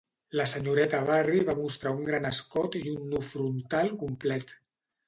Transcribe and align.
La 0.39 0.45
senyoreta 0.51 1.01
Barrey 1.09 1.43
va 1.51 1.55
mostrar 1.61 1.93
un 1.99 2.01
gran 2.09 2.27
escot 2.33 2.79
i 2.81 2.85
un 2.97 3.07
nu 3.13 3.25
frontal 3.33 3.97
complet. 4.07 4.61